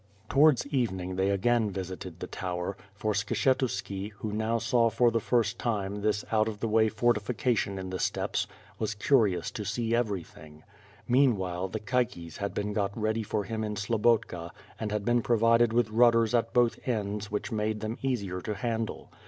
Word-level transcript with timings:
Towards 0.29 0.65
evening 0.65 1.15
they 1.15 1.29
again 1.29 1.69
visited 1.69 2.19
the 2.21 2.25
tower; 2.25 2.75
for 2.95 3.13
Skshetu 3.13 3.69
ski, 3.69 4.07
who 4.15 4.31
now 4.33 4.57
saw 4.57 4.89
for 4.89 5.11
the 5.11 5.19
first 5.19 5.59
time 5.59 6.01
this 6.01 6.25
out 6.31 6.47
of 6.47 6.59
the 6.59 6.67
way 6.67 6.89
fortifi 6.89 7.37
cation 7.37 7.77
in 7.77 7.91
the 7.91 7.99
steppes, 7.99 8.47
was 8.79 8.95
curious 8.95 9.51
to 9.51 9.63
see 9.63 9.93
everything. 9.93 10.63
Mean 11.07 11.37
while, 11.37 11.67
the 11.67 11.79
caiques 11.79 12.37
had 12.37 12.55
been 12.55 12.73
got 12.73 12.97
ready 12.99 13.21
for 13.21 13.43
him 13.43 13.63
in 13.63 13.75
Slobotka 13.75 14.49
and 14.79 14.91
had 14.91 15.05
been 15.05 15.21
provided 15.21 15.71
with 15.71 15.91
rudders 15.91 16.33
at 16.33 16.51
both 16.51 16.79
ends 16.87 17.29
which 17.29 17.51
made 17.51 17.81
them 17.81 17.99
easier 18.01 18.41
to 18.41 18.55
handle. 18.55 19.11